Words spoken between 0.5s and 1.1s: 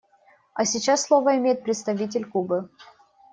А сейчас